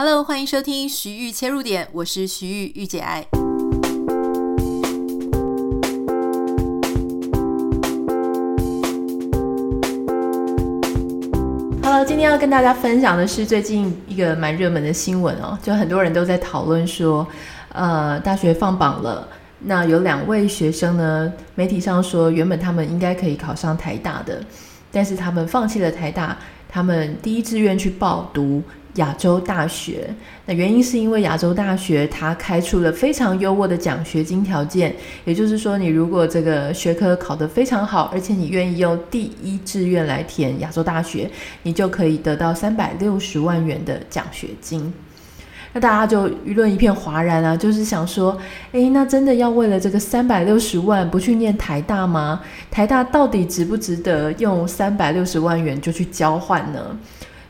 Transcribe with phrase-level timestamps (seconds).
[0.00, 3.26] Hello，欢迎收听徐玉切入点，我是徐玉玉姐爱。
[11.82, 17.26] Hello，今天要跟大家分享的是最近一个蛮热门的新闻哦，就很多人都在讨论说，
[17.72, 19.26] 呃，大学放榜了，
[19.58, 24.40] 那有两位学生呢，媒体上说原本他们应该可以考上台大的，
[24.92, 26.38] 但是他们放弃了台大，
[26.68, 28.62] 他们第一志愿去报读。
[28.98, 30.08] 亚洲大学，
[30.46, 34.94] 那原因是因为亚洲大学它开出了非常优渥的奖学金条件，
[35.24, 41.30] 也就是说，你如果这个学科考得非常好，而且你愿意用第一志愿来填亚洲大学，
[41.62, 44.92] 你就可以得到三百六十万元的奖学金。
[45.74, 48.36] 那大家就舆论一片哗然啊，就是想说，
[48.72, 52.40] 诶，那真的要为了这个三百六十万不去念台大吗？
[52.70, 56.98] 台大到底值不值得用三百六十万元就去交换呢？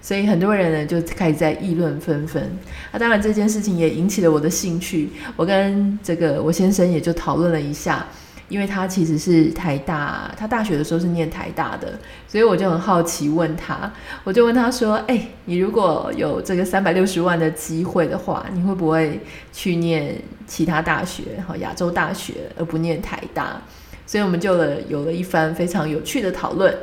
[0.09, 2.43] 所以很多人呢就开始在议论纷纷。
[2.91, 5.11] 那当然这件事情也引起了我的兴趣。
[5.37, 8.07] 我跟这个我先生也就讨论了一下，
[8.49, 11.93] 因为他其实是台大，他大学的时候是念台大的，
[12.27, 13.93] 所以我就很好奇问他，
[14.25, 19.21] 我就问他说：“哎，你如果有这个三百六十万的机会的话，你会不会
[19.53, 23.61] 去念其他大学，好亚洲大学，而不念台大？”
[24.07, 26.75] 所以我们就了有了一番非常有趣的讨论。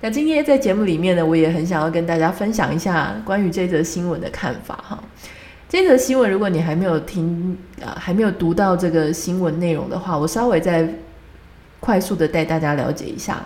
[0.00, 5.02] 那今天在节目里面呢，我也很想要跟大家分享一下关于这则新闻的看法哈。
[5.68, 10.88] 这则新闻如果你还没有听啊、还没有读到这个新闻内容的话，我稍微再
[11.80, 13.44] 快速的带大家了解一下。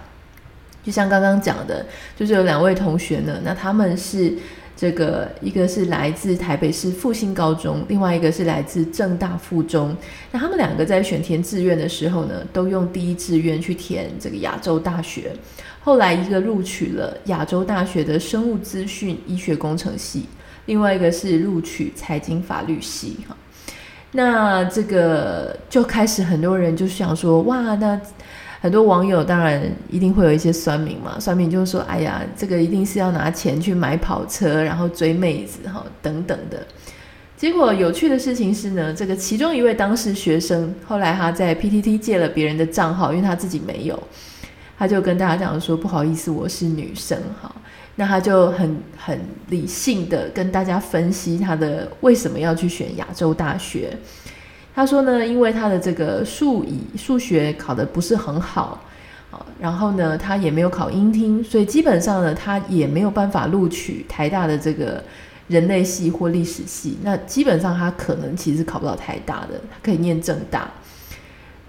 [0.84, 1.86] 就像刚刚讲的，
[2.16, 4.34] 就是有两位同学呢，那他们是
[4.76, 9.96] 这个一个是来自台北市复兴高中，另外一个是来自正大附中。
[10.30, 15.32] 那他们两个在选填志愿的时候呢，都用第一志愿去填这个亚洲大学。
[15.84, 20.26] 后来一个录取了亚洲大学的生物资讯医学工程系，
[20.66, 23.36] 另外一个是录取财经法律系哈。
[24.12, 28.00] 那这个就开始很多人就想说，哇，那
[28.62, 36.64] 很多网友当然一定会有一些酸民嘛，酸民就是说，哎呀，这个一定是要拿钱去买跑车，然后追妹子哈等等的。
[37.36, 44.00] 结果有趣的事情是呢，这个其中一位当时学生后来他在 PTT 借了别人的账号，因为他自己没有。
[44.78, 47.52] 他就跟大家讲说：“不好意思，我是女生。”哈，
[47.96, 53.96] 那他就很很理性的跟大家分析他的为什么要去选亚洲大学。
[54.74, 58.80] 他说呢，因为他的这个数以数学考得不是很好，
[59.30, 65.02] 啊然后呢，他也没有考英听，所以基本上呢，他也没有办法录取台大的这个
[65.48, 66.96] 人类系或历史系。
[67.02, 70.70] 那基本上他可能其实考不到台大的，他可以念正大。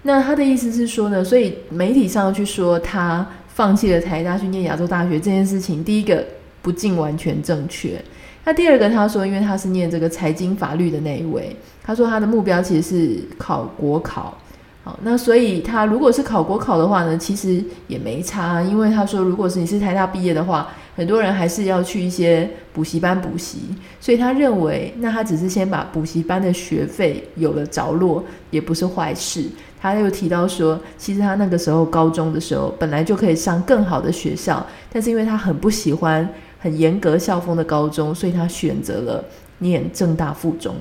[0.02, 6.24] 那他的意思是说呢，所以媒体上去说他放弃了台大去念亚洲大学这件事情，第一个
[6.62, 8.02] 不尽完全正确。
[8.44, 14.36] 那第二个他说，因为他是念这个财经法律的那一位，他说他的目标其实是考国考。
[14.82, 23.60] 好，那所以他如果是考国考的话呢，其实也没差，因为他说如果是你是台大毕业的话，很多人还是要去一些补习班补习，
[23.98, 29.46] 所以他认为那他只是先把补习班的学费有了着落，也不是坏事。
[29.80, 36.28] 他又提到说，其实他那个时候高中的时候本来就可以上更好的学校，但是因为他很不喜欢
[36.64, 39.22] 很严格校风的高中，所以他选择了
[39.58, 40.74] 念正大附中。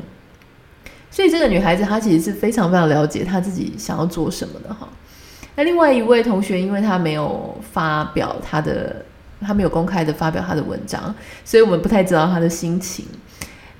[1.12, 4.88] 所以这个女孩子她其实是非常非常了解她自己想要做什么的哈。
[5.56, 9.06] 那另外一位同学，因为她没有发表她的，
[9.42, 11.14] 她没有公开的发表她的文章，
[11.44, 13.06] 所以我们不太知道她的心情。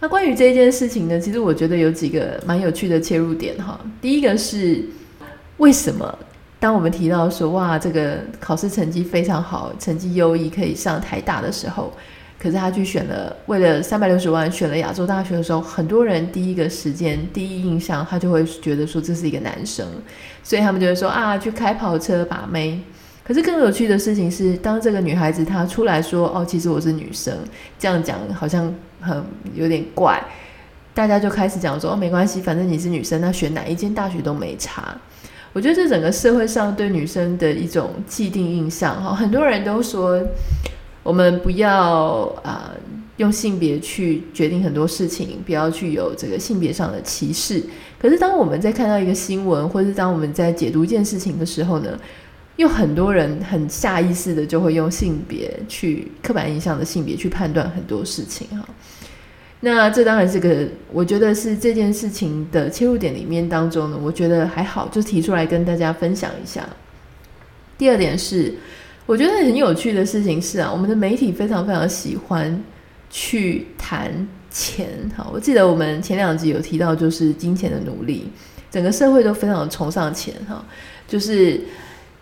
[0.02, 3.80] 那关于这件事情呢，其实我觉得有几个蛮有趣的切入点哈。
[4.02, 4.84] 第一个是。
[5.58, 6.18] 为什么
[6.64, 11.92] 当我们提到说哇，这个考试成绩非常好，成绩优异，可以上台大的时候，
[12.40, 19.86] 可是他去选了，为了三百六十万选了亚洲大学的时候，很多人第一个时间、第一印象，他就会觉得说这是一个男生，
[20.42, 22.80] 所以他们就会说啊，去开跑车把妹。
[23.26, 27.38] 可是更有趣的事情是，当这个女孩子她出来说哦，其实我是女生，
[27.78, 29.22] 这样讲好像很
[29.54, 30.24] 有点怪，
[30.94, 34.98] 大家就开始讲说哦，没关系，反正你是女生，那选哪一间大学都没差。
[35.54, 40.20] 我觉得这整个社会上对女生的一种既定印象，哈，很多人都说
[41.04, 42.74] 我们不要啊、
[43.18, 47.64] 用性别去决定很多事情，不要去有这个性别上的歧视。
[48.00, 52.00] 可是当我们在看到一个新闻，或是当我们在解读一件事情的时候呢，
[52.56, 58.68] 又很多人很下意识的就会用性别去刻板印象的性别去判断很多事情，哈。
[59.66, 66.68] 那这当然是个，我觉得是这件事情的切入点里面当中呢，我觉得还好，就提出来跟大家分享一下。
[67.78, 68.54] 第二点是，
[69.06, 72.62] 我觉得很有趣的事情是啊，我们的媒体非常非常喜欢
[73.10, 74.86] 去谈钱。
[75.16, 78.28] 哈，我记得我们前两集有提到，就是金钱的奴隶，
[78.70, 80.34] 整个社会都非常崇尚钱。
[80.46, 80.62] 哈，
[81.08, 81.62] 就是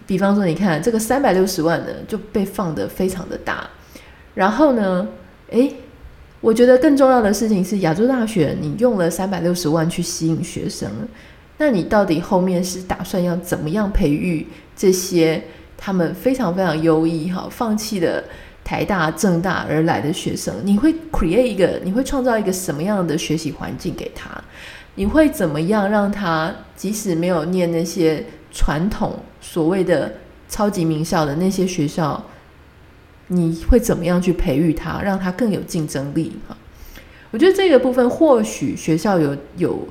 [0.06, 3.68] 比方说，你看这个三百六十万呢，就被放得非常的大。
[4.36, 5.08] 然后呢，
[5.50, 5.76] 诶，
[6.42, 10.90] 我觉得更重要的事情是，亚洲大学你用了三百六十万去吸引学生，
[11.58, 15.42] 那你到底后面是打算要怎么样培育这些？
[15.84, 18.24] 他们非常非常优异哈，放弃了
[18.64, 24.30] 台大、政大而来的学生，你会 create 一个，你会创造一个什么样的学习环境给他？
[24.94, 30.14] 你会怎么样让他即使没有念那些传统所谓的
[30.48, 32.24] 超级名校的那些学校，
[33.32, 36.34] 你会怎么样去培育他，让他更有竞争力？
[36.48, 36.56] 哈，
[37.32, 39.88] 我觉得这个部分或许学校有有。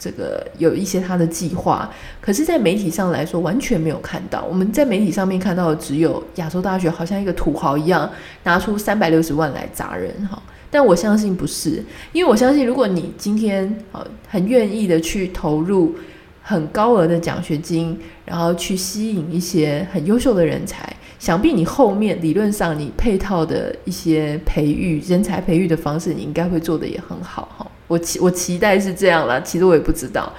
[0.00, 1.90] 这个有一些他的计划，
[2.20, 4.44] 可是，在媒体上来说，完全没有看到。
[4.44, 8.08] 我们在媒体上面看到的，只有亚洲大学好像一个土豪一样，
[8.44, 10.40] 拿出三百六十万来砸人哈。
[10.70, 15.96] 但我相信不是，因为我相信，如果你今天啊很愿意的去投入
[16.44, 20.88] 很高额的奖学金，然后去吸引一些很优秀的人才，
[21.18, 27.66] 想必你后面理论上你配套的一些培育人才培育的方式，你应该会做得也很好哈。
[27.86, 30.32] 我期我期待是这样啦，其实我也不知道，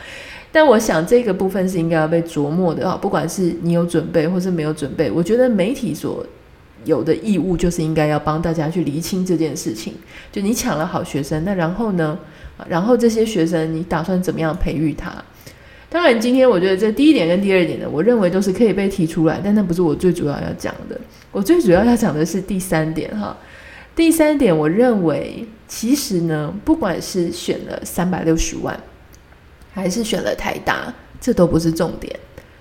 [0.51, 2.97] 但我想这个部分是应该要被琢磨的啊。
[3.01, 6.25] 不管是你有准备或是没有准备，我觉得媒体所
[6.85, 9.93] 有的义务就是应该要帮大家去厘清这件事情。
[10.31, 12.17] 就你抢了好学生，那然后呢？
[12.67, 15.11] 然后这些学生你打算怎么样培育他？
[15.89, 20.99] 当然，今天我觉得这第一点跟第二点呢，我认为都是可以被提出来，但那不是我最主要要讲的。
[21.31, 23.35] 我最主要要讲的是第三点哈。
[23.95, 25.45] 第三点，我认为。
[25.71, 28.75] 其实呢，不管是选了三百六十万，
[29.71, 30.91] 还是选了台大，
[31.21, 32.11] 这都不是重点。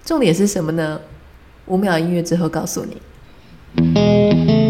[0.04, 1.00] 重点是什么呢？
[1.64, 4.67] 五秒音乐之后告诉你。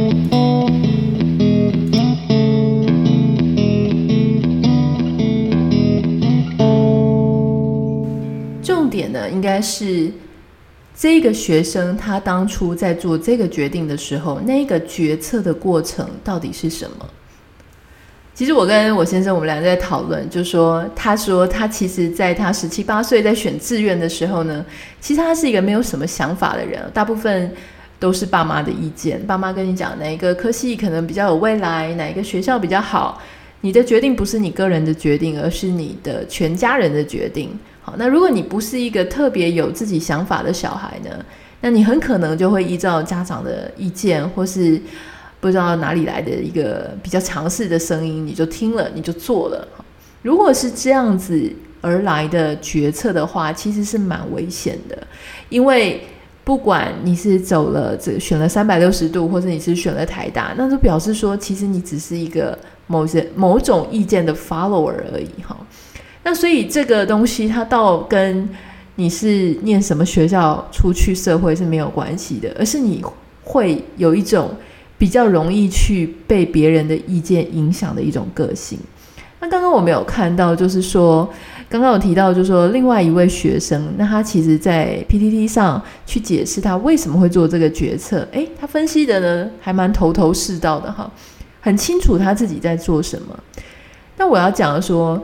[8.68, 10.12] 重点呢，应该是
[10.94, 17.06] 这个学生他当初在做这个决定的时候，那个决策的过程到底是什么？
[18.34, 24.62] 其实我跟我先生，我们俩在讨论，就说他说他其实在他十七八岁在选志愿的时候呢，
[25.00, 27.50] 其实他是一个没有什么想法的人，大部分
[27.98, 29.18] 都是爸妈的意见。
[29.26, 33.20] 爸妈跟你讲哪一个科系可能比较有未来，哪一个学校比较好，
[33.60, 37.50] 你的决定不是你个人的决定，而是你的全家人的决定。
[37.80, 41.10] 好，那如果你不是一个特别有自己想法的小孩呢，
[41.60, 44.80] 那你很可能就会依照家长的意见或是。
[45.40, 49.68] 不知道哪里来的一个比较强势的声音，你就听了，你就做了。
[50.20, 51.48] 如果是这样子
[51.80, 54.98] 而来的决策的话，其实是蛮危险的，
[55.48, 56.02] 因为
[56.42, 65.56] 不管你是走了这选了三百六十度，或者你是选了台大，那就表示说，其实你只是一个某些某种意见的 follower 而已哈。
[66.24, 68.48] 那所以这个东西它倒跟
[68.96, 73.00] 你是念什么学校出去社会是没有关系的，而是你
[73.44, 74.50] 会有一种。
[75.00, 78.76] 比较容易去被别人的意见影响的一种个性。
[79.38, 81.32] 那刚刚我没有看到，就是说，
[81.68, 88.26] 刚刚有提到，就是说，另外一位学生，那他其实在 PTT 上去解释他为什么会做这个决策。
[88.32, 91.08] 诶，他分析的呢，还蛮头头是道的哈，
[91.68, 93.38] 很清楚他自己在做什么。
[94.16, 95.22] 那我要讲的说，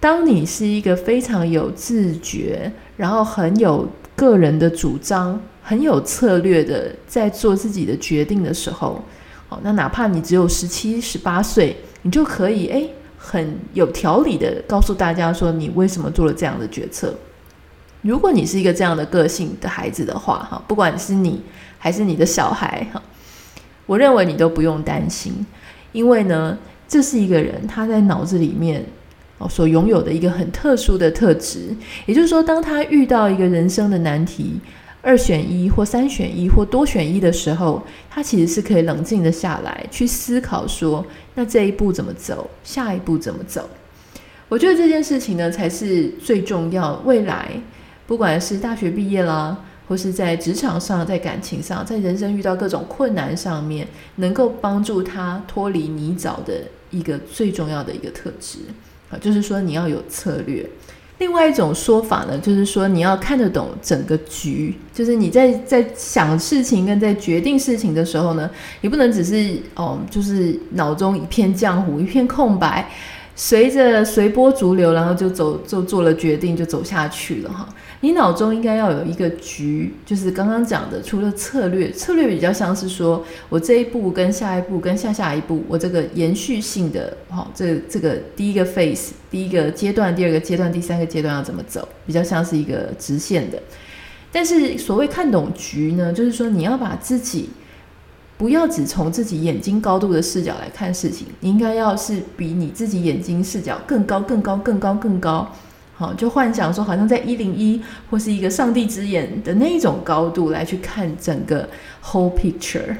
[0.00, 3.86] 当你是一个非常有自觉，然后很有
[4.16, 5.38] 个人的主张。
[5.64, 9.00] 很有策略的在做自己的决定的时候，
[9.48, 17.14] 好，那哪怕你只有十七、十八岁，你就可以诶，很有条理的告诉大家说你为什么做了这样的决策。
[18.00, 21.40] 如果你是一个这样的个性的孩子的话，哈，不管是你
[21.78, 23.00] 还是你的小孩，哈，
[23.86, 25.46] 我认为你都不用担心，
[25.92, 26.58] 因为呢，
[26.88, 28.84] 这是一个人他在脑子里面
[29.38, 31.74] 哦所拥有的一个很特殊的特质，
[32.06, 34.60] 也就是说，当他遇到一个人生的难题。
[35.04, 43.68] 二选一或三选一或多选一的时候，他其实是可以冷静的下来去思考说，那这一步怎么走，下一步怎么走？
[44.48, 47.02] 我觉得这件事情呢，才是最重要。
[47.04, 47.50] 未来
[48.06, 53.86] 不管是大学毕业啦，或是在职场上、在感情上、在人生遇到各种困难上面，
[54.16, 58.58] 能够帮助他脱离泥沼的一个最重要的一个特质
[59.10, 60.68] 啊，就是说你要有策略。
[61.18, 72.90] 另外一种说法呢，就是说你要看得懂整个局，就是你在在想事情跟在决定事情的时候呢，你不能只是哦，就是脑中一片浆糊，一片空白，
[73.34, 77.68] 随着随波逐流，然后就走，就做了决定，就走下去了哈。
[78.00, 93.62] 你脑中应该要有一个局，就是刚刚讲的，除了策略，策略比较像是说我这一步跟下一步跟下下一步，我这个延续性的，哈，这这个第一个 phase，第一个阶段，第二个阶段，第三个阶段要怎么走，比较像是一个直线的。
[94.32, 97.50] 但是所谓看懂局呢，就是说你要把自己
[98.42, 105.48] 不要只从自己眼睛高度的视角来看事情，你应该要是比你自己眼睛视角更高、更高、更高、更高。
[105.94, 107.80] 好，就幻想说，好像在一零一
[108.10, 111.68] 或是一个上帝之眼的那种高度来去看整个
[112.04, 112.96] whole picture。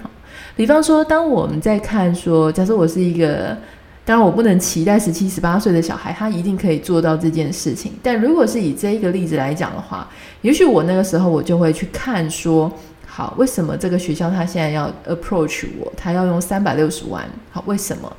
[0.54, 3.58] 比方说，当我们在看说，假设我是一个，
[4.04, 7.90] 当然我不能期待十七、十八岁的小孩他一定可以做到这件事情。
[8.00, 10.08] 但如果是以这一个例子来讲的话，
[10.42, 12.70] 也许我那个时候我就会去看说，
[13.14, 17.22] 好，为什么这个学校他现在要 approach 我，他要用三百六十万？
[17.50, 18.10] 好，为什么？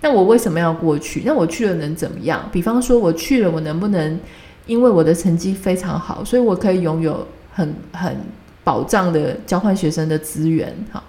[0.00, 1.22] 那我为什么要过去？
[1.24, 2.48] 那我去了能怎么样？
[2.50, 4.18] 比方说我去了，我能不能
[4.66, 8.16] 因为我的成绩非常好，所以我可以拥有很很
[8.64, 10.74] 保障的交换学生的资源？
[10.90, 11.00] 好，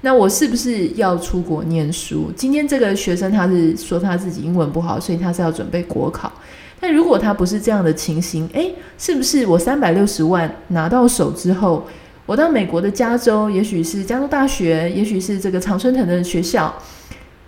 [0.00, 2.32] 那我是不是要出国念书？
[2.34, 6.32] 今天这个学生他是说他自己英文不好，所以他是要准备国考。
[6.80, 11.86] 但如果他不是这样的情形，诶，是不是我三百六十万拿到手之后，
[12.28, 16.70] 我到美国的加州，也许是加州大学，也许是这个常春藤的学校？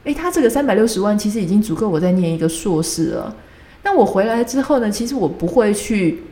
[0.04, 3.36] 诶，他这个三百六十万其实已经足够我再念一个硕士了。
[3.82, 4.90] 那我回来之后呢？
[4.90, 6.22] 其实我不会去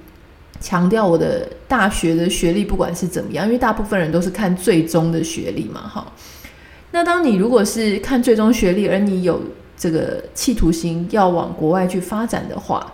[0.61, 6.11] 强调我的大学的学历，不管是怎么样，因为大部分人都是看最终的学历嘛，哈。
[6.93, 9.43] 那当你如果是看最终学历，而你有
[9.76, 12.90] 这个企图心要往国外去发展的话，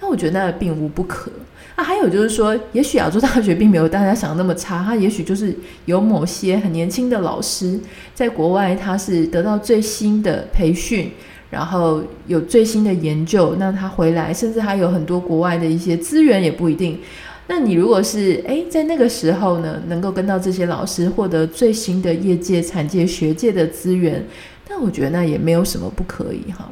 [0.00, 1.30] 那我觉得那并无不可。
[1.78, 5.54] 那、还有就是说，也许亚洲大学并没有大家想的那么差，它也许就是
[5.84, 7.78] 有某些很年轻的老师
[8.14, 11.10] 在国外，他是得到最新的培训，
[11.50, 16.98] 然后有最新的研究，那他回来，甚至还有很多国外的一些资源也不一定。
[17.46, 24.26] 那你如果是诶，在那个时候呢，能够跟到这些老师，获得最新的业界、产界、学界的资源，
[24.68, 26.68] 那我觉得那也没有什么不可以哈。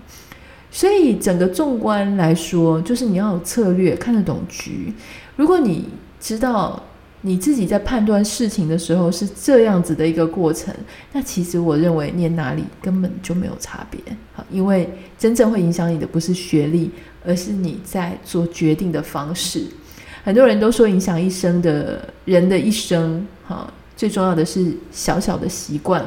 [0.75, 4.93] 所以整个纵观来说，就是你要有策略，看得懂局。
[5.37, 5.89] 如果你
[6.19, 6.83] 知道
[7.21, 10.75] 你自己在判断事情的时候是这样子的一个过程，
[11.13, 14.01] 那其实我认为念哪里根本就没有差别。
[14.33, 16.91] 好，因为真正会影响你的不是学历，
[17.25, 19.65] 而是你在做决定的方式。
[20.25, 26.05] 很多人都说，影响一生的人的一生，哈，最重要的是小小的习惯。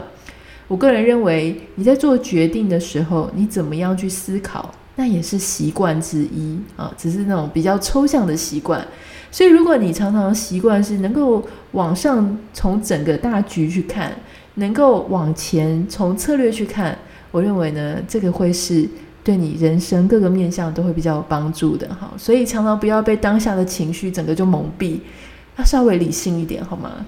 [0.68, 8.86] 我个人认为，你在做决定的时候，你怎么样去思考，那也是习惯之一啊，只是那种比较抽象的习惯。
[9.32, 14.14] 所以，如果你常常习惯是能够往上从整个大局去看，
[14.56, 16.98] 能够往前从策略去看，
[17.32, 18.90] 我认为呢，这个会是
[19.24, 22.12] 对你人生各个面向都会比较有帮助的哈。
[22.18, 25.00] 所以，常常不要被当下的情绪整个就蒙蔽，
[25.58, 27.06] 要稍微理性一点，好吗？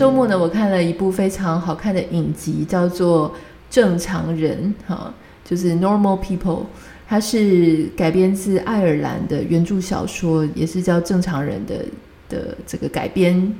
[0.00, 3.28] 周末呢，我看了一部非常好看的影集，叫做
[3.68, 5.12] 《正常人》，哈，
[5.44, 6.62] 就是 Normal People。
[7.06, 11.84] 它是改编自爱尔兰的原著小说，也是叫《正常人》的
[12.30, 13.54] 的这个改编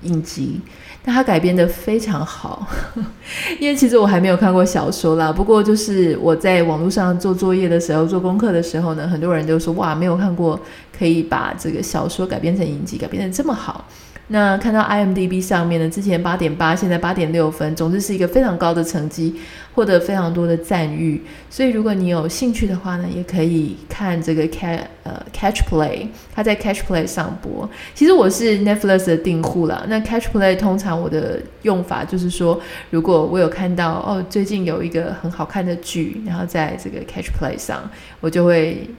[0.00, 0.62] 影集。
[1.04, 2.66] 但它改编得非常好，
[3.60, 5.30] 因为其实我还没有看过小说啦。
[5.30, 10.58] 不过就是我在网络上做作业的时候、做功课的时候呢，很多人都说哇，没有看过
[10.98, 13.84] 可以把这个小说改编成影集，改编得这么好。
[14.28, 19.36] 那看到 IMDB 上面呢，之前八点八，现在八点六分，总之是一个非常高的成绩，
[19.72, 21.22] 获得非常多的赞誉。
[21.48, 27.70] 所以如果你有兴趣的话呢，也可以看这个 Catch 呃 Catch Play，它在 Catch Play 上播。
[27.94, 29.84] 其实我是 Netflix 的订户啦。
[29.86, 37.88] 那 Catch Play 通常我的用法就是说，如果我有看到哦最近有一个很好看的剧，然后在这个 Catch Play 上，
[38.20, 38.90] 我就会。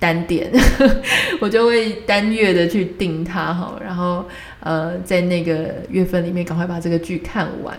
[0.00, 0.50] 单点，
[1.40, 4.24] 我就会单月的去订它哈，然后
[4.60, 7.78] 呃，在那个月份里面赶快把这个剧看完。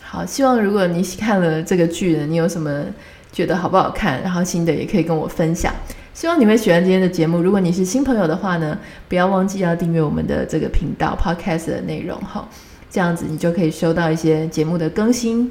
[0.00, 2.84] 好，希望如果你看了这个剧呢，你有什么
[3.30, 5.72] 觉得好不好看，然后新的也可以跟我分享。
[6.12, 7.40] 希望你会喜欢今天的节目。
[7.40, 8.76] 如果你是新朋友的话呢，
[9.08, 12.48] 不要忘记要订阅我们的这个频道 Podcast 的内容哈，
[12.90, 15.50] 这样子你就可以收到一些节目的更新。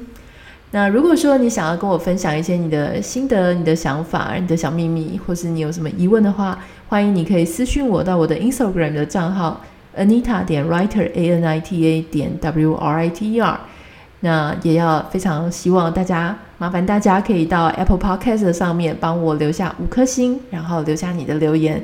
[0.72, 6.58] 那如果说你想要跟我分享一些你的心得、你的想法、你的小秘密，或是你有什么疑问的话，
[6.88, 9.60] 欢迎你可以私讯我到我的 Instagram 的账号
[9.96, 13.60] Anita 点 Writer A N I T A 点 W R I T E R。
[14.20, 21.82] 那也要非常希望大家麻烦大家可以到 Apple Podcast 上面帮我留下五颗星，然后留下你的留言。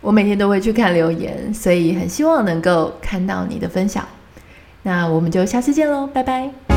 [0.00, 4.06] 我每天都会去看留言，所以很希望能够看到你的分享。
[4.82, 6.67] 那我们就下次见喽，拜拜。